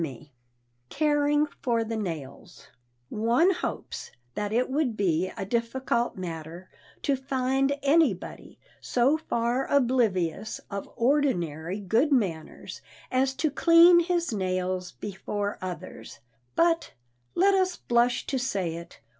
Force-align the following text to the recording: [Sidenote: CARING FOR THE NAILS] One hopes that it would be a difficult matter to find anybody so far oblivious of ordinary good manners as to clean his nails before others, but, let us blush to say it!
[Sidenote: 0.01 0.27
CARING 0.89 1.45
FOR 1.61 1.83
THE 1.83 1.95
NAILS] 1.95 2.69
One 3.09 3.51
hopes 3.51 4.09
that 4.33 4.51
it 4.51 4.67
would 4.67 4.97
be 4.97 5.31
a 5.37 5.45
difficult 5.45 6.17
matter 6.17 6.71
to 7.03 7.15
find 7.15 7.77
anybody 7.83 8.57
so 8.81 9.15
far 9.15 9.67
oblivious 9.67 10.59
of 10.71 10.89
ordinary 10.95 11.79
good 11.79 12.11
manners 12.11 12.81
as 13.11 13.35
to 13.35 13.51
clean 13.51 13.99
his 13.99 14.33
nails 14.33 14.93
before 14.93 15.59
others, 15.61 16.17
but, 16.55 16.93
let 17.35 17.53
us 17.53 17.75
blush 17.77 18.25
to 18.25 18.39
say 18.39 18.73
it! 18.77 19.01